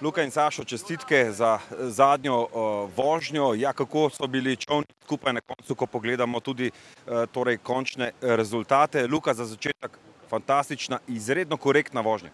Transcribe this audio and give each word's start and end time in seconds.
Luka 0.00 0.22
in 0.22 0.30
Sašo, 0.30 0.64
čestitke 0.64 1.32
za 1.32 1.58
zadnjo 1.70 2.40
uh, 2.42 2.48
vožnjo. 2.96 3.54
Ja, 3.54 3.72
kako 3.72 4.10
so 4.10 4.26
bili 4.26 4.56
čovni 4.56 4.86
skupaj 5.04 5.32
na 5.32 5.40
koncu, 5.40 5.74
ko 5.74 5.86
pogledamo 5.86 6.40
tudi 6.40 6.70
uh, 6.70 7.12
torej, 7.32 7.58
končne 7.62 8.10
rezultate. 8.20 9.06
Luka, 9.06 9.34
za 9.34 9.44
začetek 9.44 9.98
fantastična, 10.30 10.98
izredno 11.08 11.56
korektna 11.56 12.00
vožnja. 12.00 12.30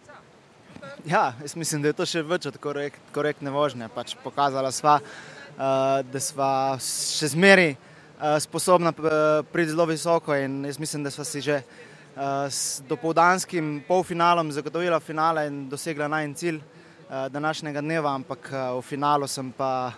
Ja, 1.05 1.33
jaz 1.41 1.55
mislim, 1.55 1.81
da 1.81 1.87
je 1.87 1.99
to 2.01 2.05
še 2.05 2.25
več 2.25 2.49
od 2.49 2.57
korekt, 2.57 2.99
korektne 3.13 3.53
vožnje. 3.53 3.91
Pač 3.93 4.15
pokazala 4.23 4.71
sva, 4.71 4.97
uh, 4.97 6.01
da 6.01 6.19
sva 6.19 6.51
še 6.81 7.29
zmeri 7.35 7.75
uh, 7.75 8.39
sposobna 8.41 8.89
uh, 8.89 9.45
priti 9.53 9.75
zelo 9.75 9.85
visoko 9.85 10.33
in 10.33 10.63
jaz 10.65 10.81
mislim, 10.81 11.05
da 11.05 11.13
sva 11.13 11.29
si 11.29 11.45
že 11.45 11.61
uh, 11.61 12.49
s 12.49 12.81
dopoldanskim 12.89 13.83
polfinalom 13.87 14.49
zagotovila 14.51 14.99
finale 14.99 15.45
in 15.45 15.67
dosegla 15.69 16.09
najn 16.09 16.35
cilj. 16.35 16.61
Eh, 16.61 16.80
današnjega 17.29 17.81
dneva, 17.81 18.15
ampak 18.15 18.49
eh, 18.53 18.71
v 18.77 18.81
finalu 18.81 19.27
sem 19.27 19.51
pa 19.51 19.91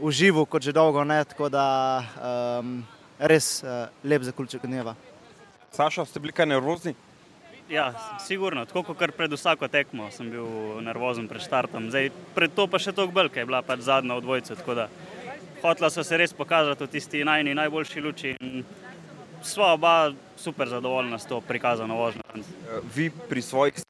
užival 0.00 0.46
kot 0.46 0.62
že 0.62 0.72
dolgo 0.72 1.04
ne, 1.04 1.24
tako 1.24 1.48
da 1.48 1.64
um, 2.60 2.84
res 3.18 3.62
uh, 3.64 3.90
lep 4.04 4.22
zaključek 4.22 4.62
dneva. 4.62 4.94
Saša, 5.74 6.04
ste 6.06 6.20
bili 6.20 6.32
kaj 6.32 6.46
nervozni? 6.46 6.94
Ja, 7.68 7.90
sigurno, 8.22 8.64
tako 8.64 8.94
kot 8.94 9.16
pred 9.16 9.32
vsako 9.32 9.68
tekmo 9.68 10.06
sem 10.14 10.30
bil 10.30 10.46
nervozen 10.86 11.26
pred 11.28 11.42
štartom. 11.42 11.90
Zdaj, 11.90 12.12
pred 12.34 12.54
to 12.54 12.68
pa 12.70 12.78
še 12.78 12.94
toliko 12.94 13.12
bolj, 13.18 13.32
ker 13.34 13.42
je 13.42 13.50
bila 13.50 13.60
pač 13.66 13.82
zadnja 13.84 14.16
od 14.16 14.24
dvojcev. 14.24 14.62
Hotla 15.60 15.90
so 15.90 16.06
se 16.06 16.16
res 16.16 16.32
pokazati 16.32 16.86
v 16.86 16.92
tisti 16.94 17.24
najni 17.26 17.58
najboljši 17.58 18.00
luči. 18.00 18.36
Sva 19.42 19.74
oba 19.74 20.14
super 20.38 20.70
zadovoljna 20.70 21.18
s 21.18 21.26
to 21.26 21.42
prikazano 21.42 21.98
vožnjo. 21.98 22.22
Vi 22.94 23.10
pri 23.10 23.42
svojih 23.42 23.82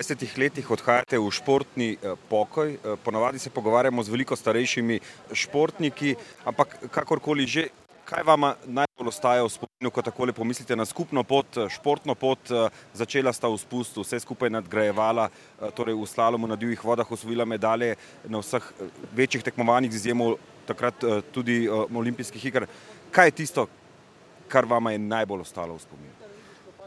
20 0.00 0.38
letih 0.38 0.70
odhajate 0.70 1.18
v 1.20 1.28
športni 1.30 1.88
eh, 1.94 2.16
pokoj, 2.28 2.74
eh, 2.74 2.96
ponavadi 3.04 3.38
se 3.38 3.50
pogovarjamo 3.50 4.02
z 4.02 4.08
veliko 4.08 4.36
starejšimi 4.36 5.00
športniki, 5.32 6.14
ampak 6.44 6.88
kakorkoli 6.90 7.46
že, 7.46 7.68
kaj 8.08 8.24
vam 8.24 8.56
najbolj 8.66 9.08
ostaja 9.08 9.44
v 9.44 9.52
spominu, 9.52 9.90
ko 9.92 10.02
tako 10.02 10.24
le 10.24 10.32
pomislite 10.32 10.76
na 10.76 10.84
skupno 10.88 11.22
pot, 11.24 11.46
eh, 11.56 11.68
športno 11.68 12.14
pot, 12.14 12.40
začela 12.94 13.32
sta 13.32 13.52
v 13.52 13.58
spustu, 13.60 14.00
vse 14.00 14.20
skupaj 14.24 14.50
nadgrajevala, 14.50 15.28
torej 15.76 15.94
v 15.94 16.08
slalomu 16.08 16.48
na 16.48 16.56
divjih 16.56 16.80
vodah 16.84 17.12
osvojila 17.12 17.44
medalje 17.44 17.96
na 18.24 18.40
vseh 18.40 18.64
večjih 19.12 19.44
tekmovanjih 19.44 19.92
z 19.92 19.96
izjemo 19.96 20.36
takrat 20.66 21.04
tudi 21.32 21.68
olimpijskih 21.68 22.44
igr. 22.44 22.64
Kaj 23.12 23.26
je 23.28 23.36
tisto, 23.44 23.68
kar 24.48 24.64
vam 24.64 24.88
je 24.88 24.98
najbolj 24.98 25.44
ostalo 25.44 25.76
v 25.76 25.84
spominu? 25.84 26.14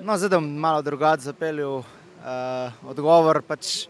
No, 0.01 0.17
zdaj 0.17 0.41
bom 0.41 0.49
malo 0.57 0.81
drugače 0.81 1.29
zapeljal 1.29 1.85
uh, 2.25 2.89
odgovor. 2.89 3.41
Pač 3.45 3.85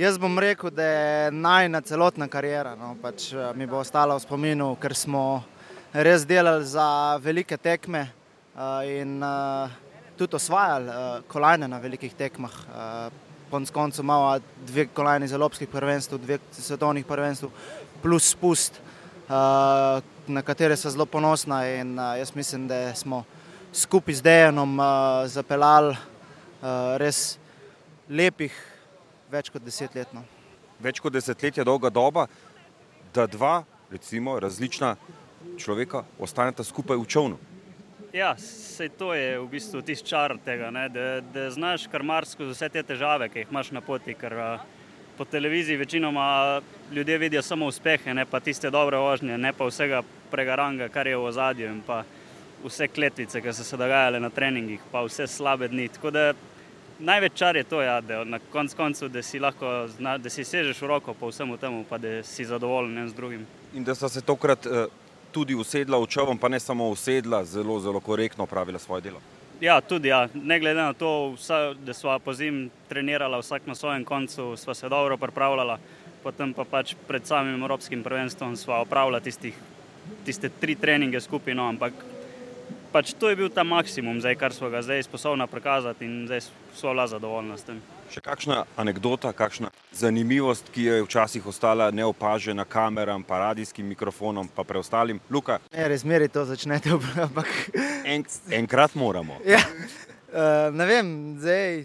jaz 0.00 0.18
bom 0.18 0.38
rekel, 0.40 0.72
da 0.72 0.84
je 0.84 1.30
najna 1.32 1.80
celotna 1.84 2.28
karijera. 2.28 2.74
No, 2.78 2.94
pač, 3.02 3.30
uh, 3.34 3.50
mi 3.56 3.68
bo 3.68 3.82
ostala 3.84 4.16
v 4.16 4.24
spominu, 4.24 4.72
ker 4.80 4.96
smo 4.96 5.42
res 5.92 6.24
delali 6.26 6.64
za 6.64 7.18
velike 7.22 7.58
tekme 7.60 8.06
uh, 8.06 8.80
in 8.86 9.18
uh, 9.22 9.72
tudi 10.16 10.38
osvajali 10.38 10.88
uh, 10.88 11.26
kolajne 11.28 11.68
na 11.68 11.82
velikih 11.82 12.14
tekmah. 12.14 12.62
Uh, 12.68 13.26
Konc 13.50 13.66
koncev 13.74 14.04
imamo 14.04 14.36
dve 14.62 14.84
kolajni 14.94 15.26
za 15.26 15.38
lopskih 15.38 15.66
prvenstv, 15.68 16.20
dve 16.22 16.36
svetovnih 16.54 17.02
prvenstv, 17.02 17.48
plus 17.98 18.28
spust, 18.30 18.78
uh, 19.26 19.98
na 20.30 20.42
katere 20.46 20.76
so 20.78 20.86
zelo 20.86 21.02
ponosna. 21.02 21.64
In, 21.66 21.98
uh, 21.98 22.14
jaz 22.14 22.30
mislim, 22.34 22.68
da 22.70 22.94
smo 22.94 23.24
skupaj 23.74 24.14
z 24.14 24.22
Dejanom 24.22 24.78
uh, 24.78 24.86
zapeljali 25.26 25.96
uh, 26.62 26.94
res 27.02 27.40
lepih 28.10 28.54
več 29.30 29.50
kot 29.54 29.62
desetletno. 29.62 30.24
Več 30.82 30.98
kot 31.00 31.14
desetletje 31.14 31.64
dolga 31.64 31.90
doba, 31.92 32.26
da 33.14 33.26
dva, 33.30 33.60
recimo, 33.90 34.38
različna 34.40 34.96
človeka 35.60 36.04
ostaneta 36.18 36.64
skupaj 36.66 36.98
v 36.98 37.06
čovnu. 37.06 37.38
Ja, 38.12 38.34
se 38.38 38.88
to 38.98 39.12
je 39.14 39.38
v 39.38 39.46
bistvu 39.46 39.84
tisti 39.86 40.08
čar 40.10 40.34
tega, 40.42 40.72
ne, 40.74 40.88
da, 40.90 41.20
da 41.22 41.46
znaš 41.54 41.86
kar 41.90 42.02
marsko 42.02 42.48
za 42.48 42.56
vse 42.56 42.68
te 42.74 42.82
težave, 42.82 43.28
ki 43.30 43.44
jih 43.44 43.52
imaš 43.52 43.70
na 43.76 43.82
poti. 43.86 44.16
Ker 44.18 44.34
po 45.14 45.26
televiziji 45.30 45.78
večinoma 45.78 46.24
ljudje 46.90 47.18
vidijo 47.18 47.42
samo 47.42 47.68
uspehe, 47.70 48.14
ne 48.14 48.24
pa 48.26 48.40
tiste 48.40 48.70
dobre 48.70 48.98
vožnje, 48.98 49.38
ne 49.38 49.52
pa 49.52 49.68
vsega 49.68 50.02
pregaranga, 50.30 50.88
kar 50.90 51.06
je 51.06 51.18
v 51.18 51.28
ozadju 51.30 51.70
in 51.70 51.82
pa 51.86 52.02
vse 52.64 52.88
kletvice, 52.90 53.40
ki 53.40 53.54
so 53.54 53.64
se 53.64 53.78
dogajale 53.78 54.18
na 54.20 54.30
treningih, 54.30 54.82
pa 54.90 55.04
vse 55.06 55.28
slabe 55.30 55.68
dni. 55.70 55.86
Tako 55.94 56.10
da 56.10 56.32
največ 57.00 57.32
čar 57.34 57.56
je 57.56 57.64
to, 57.64 57.82
ja, 57.82 58.00
da 58.00 58.24
na 58.24 58.38
konc 58.52 58.74
koncu, 58.74 59.08
da 59.08 59.22
si 59.22 59.38
lahko, 59.38 59.88
da 59.98 60.30
si 60.30 60.44
sežeš 60.44 60.82
v 60.82 60.86
roko 60.86 61.14
po 61.14 61.30
vsemu 61.30 61.56
temu, 61.56 61.84
pa 61.88 61.98
da 61.98 62.22
si 62.22 62.44
zadovoljen 62.44 62.98
en 62.98 63.08
z 63.08 63.14
drugim. 63.14 63.46
In 63.74 63.84
da 63.84 63.94
sta 63.94 64.08
se 64.08 64.20
tokrat 64.20 64.66
uh, 64.66 64.86
tudi 65.32 65.54
usedla 65.54 65.98
v 65.98 66.06
čovem, 66.06 66.38
pa 66.38 66.48
ne 66.48 66.60
samo 66.60 66.88
usedla, 66.90 67.44
zelo, 67.44 67.80
zelo 67.80 68.00
korektno 68.00 68.44
opravila 68.44 68.78
svoje 68.78 69.02
delo. 69.02 69.20
Ja, 69.60 69.80
tudi 69.80 70.08
ja. 70.08 70.28
ne 70.34 70.60
glede 70.60 70.80
na 70.80 70.92
to, 70.92 71.32
vsa, 71.36 71.74
da 71.74 71.94
smo 71.94 72.18
po 72.18 72.32
zim 72.32 72.70
trenirali 72.88 73.40
vsak 73.40 73.66
na 73.66 73.74
svojem 73.74 74.04
koncu, 74.04 74.56
smo 74.56 74.74
se 74.74 74.88
dobro 74.88 75.16
pripravljali, 75.16 75.76
potem 76.22 76.54
pa 76.54 76.64
pač 76.64 76.94
pred 77.08 77.26
samim 77.26 77.60
Evropskim 77.60 78.02
prvenstvom 78.02 78.56
smo 78.56 78.80
opravljali 78.80 79.22
tistih, 79.22 79.54
tiste 80.24 80.48
tri 80.48 80.74
treninge 80.74 81.20
skupaj, 81.20 81.54
no, 81.54 81.68
ampak 81.68 81.92
pač 82.92 83.14
to 83.14 83.30
je 83.30 83.36
bil 83.38 83.48
ta 83.52 83.62
maksimum, 83.64 84.20
zdaj, 84.20 84.36
kar 84.36 84.54
smo 84.54 84.70
ga 84.70 84.82
zdaj 84.82 85.02
sposobni 85.06 85.46
prikazati 85.46 86.04
in 86.04 86.26
zdaj 86.26 86.40
smo 86.40 86.92
bila 86.92 87.06
zadovoljna 87.06 87.56
s 87.56 87.66
tem. 87.66 87.78
Še 88.10 88.20
kakšna 88.24 88.64
anekdota, 88.76 89.32
kakšna 89.36 89.70
zanimivost, 89.94 90.70
ki 90.74 90.84
je 90.88 90.96
včasih 91.06 91.46
ostala 91.46 91.90
neopažena 91.94 92.64
kameram, 92.64 93.22
pa 93.22 93.38
radijskim 93.38 93.86
mikrofonom, 93.86 94.48
pa 94.54 94.64
preostalim? 94.66 95.20
Luka? 95.30 95.60
Ne, 95.72 95.86
res 95.88 96.04
meri 96.04 96.28
to 96.28 96.44
začnete, 96.44 96.90
ampak. 97.28 97.48
En, 98.04 98.26
enkrat 98.62 98.94
moramo. 98.98 99.38
Ja, 99.46 99.62
uh, 99.62 100.68
ne 100.74 100.90
vem, 100.90 101.14
zdaj. 101.38 101.84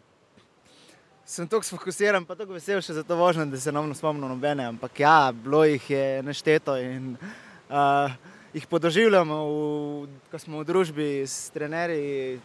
Sem 1.25 1.47
tako 1.49 1.65
sfokusiran, 1.65 2.25
pa 2.25 2.35
tako 2.37 2.53
vesel 2.53 2.83
še 2.85 2.99
za 2.99 3.01
to 3.05 3.17
vožnjo, 3.17 3.47
da 3.49 3.57
se 3.57 3.71
nam 3.73 3.89
spomnim 3.97 4.29
nobene, 4.29 4.67
ampak 4.69 4.99
ja, 5.01 5.31
bilo 5.33 5.63
jih 5.65 5.87
je 5.89 6.05
nešteto 6.21 6.77
in 6.77 7.15
uh, 7.17 8.13
jih 8.55 8.67
podoživljamo, 8.67 9.35
v, 9.45 10.07
ko 10.31 10.39
smo 10.39 10.61
v 10.63 10.67
družbi 10.67 11.07
s 11.27 11.51
trenerji 11.51 12.39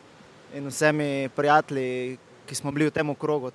in 0.59 0.67
vsemi 0.67 1.31
prijatelji, 1.37 2.19
ki 2.51 2.55
smo 2.59 2.73
bili 2.75 2.89
v 2.91 2.95
tem 2.95 3.15
krogu. 3.15 3.53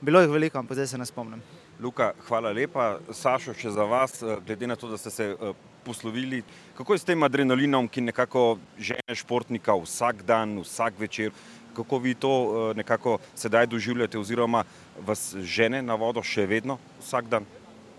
Bilo 0.00 0.22
jih 0.24 0.32
veliko, 0.32 0.58
ampak 0.58 0.80
zdaj 0.80 0.86
se 0.94 0.98
ne 0.98 1.06
spomnim. 1.06 1.42
Luka, 1.80 2.12
hvala 2.26 2.52
lepa. 2.56 2.98
Sašo, 3.12 3.52
še 3.54 3.70
za 3.70 3.84
vas, 3.84 4.22
eh, 4.22 4.40
glede 4.46 4.66
na 4.66 4.76
to, 4.76 4.88
da 4.88 4.96
ste 4.96 5.10
se 5.10 5.24
eh, 5.36 5.52
poslovili. 5.84 6.42
Kako 6.76 6.94
je 6.94 6.98
s 6.98 7.04
tem 7.04 7.22
adrenalinom, 7.22 7.88
ki 7.88 8.00
nekako 8.00 8.58
žene 8.78 9.14
športnika 9.14 9.76
vsak 9.76 10.24
dan, 10.24 10.60
vsak 10.64 10.98
večer? 10.98 11.32
Kako 11.76 11.98
vi 11.98 12.14
to 12.14 12.32
eh, 12.32 12.76
nekako 12.80 13.18
sedaj 13.34 13.66
doživljate, 13.66 14.18
oziroma 14.18 14.64
vas 15.04 15.34
žene 15.36 15.82
na 15.82 15.94
vodo 15.94 16.22
še 16.22 16.46
vedno 16.46 16.78
vsak 17.00 17.28
dan? 17.28 17.44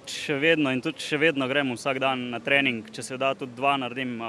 Še 0.09 0.38
vedno 0.40 0.72
in 0.74 0.81
tudi 0.81 1.03
še 1.03 1.18
vedno 1.18 1.47
gremo 1.47 1.75
vsak 1.78 2.00
dan 2.00 2.30
na 2.34 2.40
trening, 2.40 2.90
če 2.91 3.03
se 3.03 3.18
da 3.18 3.34
tudi 3.36 3.56
dva 3.56 3.78
naredim. 3.78 4.19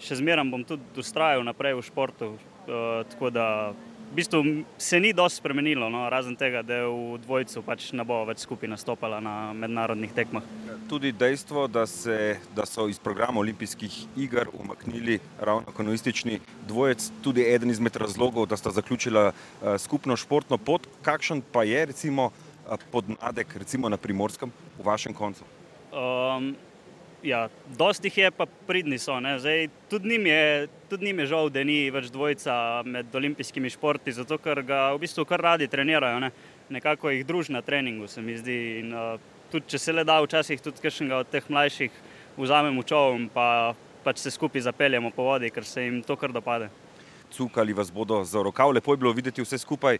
Še 0.00 0.16
zmeraj 0.16 0.48
bom 0.48 0.62
tudi 0.64 1.02
ustrajal 1.02 1.44
naprej 1.44 1.74
v 1.76 1.84
športu. 1.84 2.28
Tako 2.64 3.28
da 3.28 3.74
v 4.10 4.14
bistvu 4.14 4.64
se 4.78 5.00
ni 5.00 5.12
dosti 5.12 5.38
spremenilo, 5.38 5.90
no, 5.90 6.08
razen 6.10 6.34
tega, 6.36 6.62
da 6.66 6.80
je 6.80 6.86
v 6.88 7.18
dvojcu 7.22 7.62
pač 7.62 7.92
ne 7.94 8.02
bo 8.04 8.24
več 8.26 8.42
skupaj 8.42 8.70
nastopala 8.72 9.20
na 9.22 9.52
mednarodnih 9.54 10.10
tekmah. 10.16 10.42
Tudi 10.90 11.12
dejstvo, 11.14 11.68
da, 11.70 11.84
se, 11.86 12.40
da 12.56 12.66
so 12.66 12.88
iz 12.90 12.98
programa 12.98 13.38
olimpijskih 13.38 14.00
iger 14.18 14.50
umaknili 14.58 15.20
ravno 15.38 15.70
kanoistični 15.76 16.40
dvojec, 16.66 17.10
tudi 17.22 17.46
eden 17.46 17.70
izmed 17.70 17.96
razlogov, 18.02 18.48
da 18.50 18.58
sta 18.58 18.72
zaključila 18.74 19.30
skupno 19.78 20.16
športno 20.18 20.58
pot. 20.58 20.88
Kakšen 21.06 21.44
pa 21.52 21.62
je 21.62 21.86
recimo 21.92 22.32
podnadek, 22.92 23.56
recimo 23.56 23.88
na 23.88 23.96
primorskem, 23.96 24.52
v 24.78 24.84
vašem 24.84 25.14
koncu? 25.14 25.44
Um, 25.90 26.54
ja, 27.22 27.48
dosti 27.78 28.08
jih 28.08 28.18
je, 28.18 28.30
pa 28.30 28.46
pridni 28.46 28.98
so. 28.98 29.16
Zdaj, 29.38 29.68
tudi, 29.90 30.08
njim 30.08 30.26
je, 30.26 30.68
tudi 30.88 31.04
njim 31.04 31.18
je 31.18 31.26
žal, 31.26 31.50
da 31.50 31.64
ni 31.64 31.90
več 31.90 32.10
dvojca 32.10 32.82
med 32.84 33.14
olimpijskimi 33.14 33.70
športi, 33.70 34.12
zato 34.12 34.38
ker 34.38 34.62
ga 34.62 34.92
v 34.94 35.02
bistvu 35.02 35.24
kar 35.24 35.40
radi 35.40 35.68
trenirajo. 35.68 36.20
Ne? 36.20 36.30
Nekako 36.70 37.10
jih 37.10 37.26
druži 37.26 37.52
na 37.52 37.62
treningu, 37.62 38.06
se 38.06 38.22
mi 38.22 38.38
zdi. 38.38 38.58
In, 38.84 38.94
uh, 38.94 39.18
tudi, 39.50 39.66
če 39.70 39.78
se 39.78 39.92
le 39.92 40.04
da, 40.06 40.20
včasih 40.22 40.62
tudi 40.62 40.82
kakšnega 40.82 41.24
od 41.24 41.30
teh 41.30 41.46
mlajših 41.50 41.96
vzamemo 42.38 42.82
čov 42.86 43.18
in 43.18 43.26
pa, 43.32 43.74
pač 44.04 44.22
se 44.22 44.30
skupaj 44.30 44.64
zapeljemo 44.68 45.10
po 45.14 45.26
vodi, 45.26 45.50
ker 45.50 45.66
se 45.66 45.84
jim 45.84 46.00
to 46.06 46.16
kar 46.16 46.32
dopade. 46.32 46.70
Cukali 47.30 47.74
vas 47.76 47.90
bodo 47.94 48.22
za 48.24 48.42
rokav, 48.42 48.72
lepo 48.74 48.94
je 48.94 49.02
bilo 49.02 49.12
videti 49.14 49.42
vse 49.42 49.58
skupaj. 49.58 49.98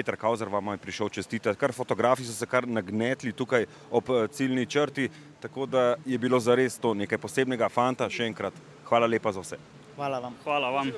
Petr 0.00 0.16
Kauzer 0.16 0.48
vam 0.48 0.72
je 0.72 0.78
prišel 0.80 1.08
čestitati, 1.12 1.58
kar 1.60 1.72
fotografi 1.76 2.24
so 2.24 2.32
se 2.32 2.46
kar 2.48 2.64
nagnetli 2.68 3.32
tukaj 3.36 3.66
ob 3.90 4.08
eh, 4.08 4.28
ciljni 4.32 4.66
črti, 4.66 5.10
tako 5.40 5.66
da 5.66 5.96
je 6.06 6.18
bilo 6.18 6.40
zares 6.40 6.78
to 6.78 6.94
nekaj 6.94 7.20
posebnega. 7.20 7.68
Fanta, 7.68 8.08
še 8.08 8.30
enkrat, 8.32 8.56
hvala 8.88 9.06
lepa 9.06 9.32
za 9.36 9.44
vse. 9.44 9.60
Hvala 9.98 10.22
vam. 10.24 10.40
Hvala 10.44 10.70
vam. 10.72 10.92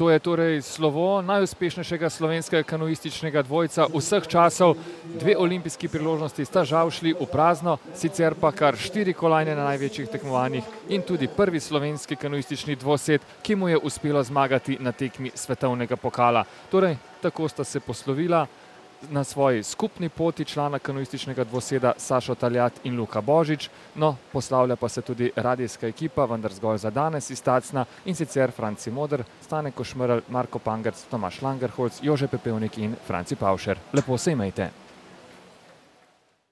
To 0.00 0.08
je 0.08 0.16
torej 0.16 0.64
slovo 0.64 1.20
najuspešnejšega 1.20 2.08
slovenskega 2.08 2.64
kanuističnega 2.64 3.42
dvojca 3.44 3.84
vseh 3.92 4.24
časov. 4.24 4.80
Dve 5.04 5.36
olimpijski 5.36 5.92
priložnosti 5.92 6.40
sta 6.48 6.64
žal 6.64 6.88
šli 6.88 7.12
v 7.12 7.28
prazno, 7.28 7.76
sicer 7.92 8.32
pa 8.32 8.48
kar 8.48 8.80
štiri 8.80 9.12
kolajne 9.12 9.52
na 9.52 9.68
največjih 9.68 10.08
tekmovanjih 10.08 10.64
in 10.88 11.04
tudi 11.04 11.28
prvi 11.28 11.60
slovenski 11.60 12.16
kanuistični 12.16 12.80
dvosed, 12.80 13.20
ki 13.44 13.60
mu 13.60 13.68
je 13.68 13.76
uspelo 13.76 14.24
zmagati 14.24 14.80
na 14.80 14.96
tekmi 14.96 15.36
svetovnega 15.36 16.00
pokala. 16.00 16.48
Torej, 16.72 16.96
tako 17.20 17.52
sta 17.52 17.64
se 17.64 17.84
poslovila 17.84 18.46
na 19.08 19.24
svoji 19.24 19.62
skupni 19.62 20.08
poti 20.08 20.44
člana 20.44 20.78
kanuističnega 20.78 21.44
dvoseda 21.44 21.92
Sašo 21.96 22.34
Taljat 22.34 22.72
in 22.84 22.98
Luka 22.98 23.20
Božič. 23.20 23.68
No, 23.94 24.16
poslavlja 24.32 24.76
pa 24.76 24.88
se 24.88 25.02
tudi 25.02 25.30
radijska 25.36 25.86
ekipa, 25.86 26.24
vendar 26.24 26.52
zgolj 26.52 26.78
za 26.78 26.90
danes 26.90 27.30
iz 27.30 27.42
Tacna 27.42 27.84
in 28.04 28.14
sicer 28.14 28.50
Franci 28.50 28.90
Modr, 28.90 29.22
Stane 29.42 29.70
Košmrl, 29.70 30.20
Marko 30.28 30.58
Pangrc, 30.58 31.04
Tomaš 31.10 31.42
Langerholc, 31.42 32.02
Jože 32.02 32.28
Pepevnik 32.28 32.78
in 32.78 32.96
Franci 33.06 33.36
Pavšer. 33.36 33.78
Lepo 33.92 34.18
se 34.18 34.32
imejte! 34.32 34.89